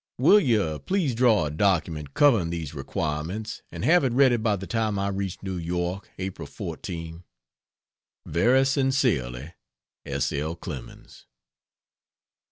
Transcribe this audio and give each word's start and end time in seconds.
Will 0.17 0.39
you 0.39 0.79
please 0.79 1.13
draw 1.13 1.45
a 1.45 1.51
document 1.51 2.15
covering 2.15 2.49
these 2.49 2.73
requirements 2.73 3.61
and 3.71 3.85
have 3.85 4.03
it 4.03 4.13
ready 4.13 4.37
by 4.37 4.55
the 4.55 4.65
time 4.65 4.97
I 4.97 5.09
reach 5.09 5.37
New 5.43 5.57
York 5.57 6.09
(April 6.17 6.47
14th). 6.47 7.21
Very 8.25 8.65
sincerely, 8.65 9.53
S. 10.03 10.31
L. 10.31 10.55
CLEMENS. 10.55 11.27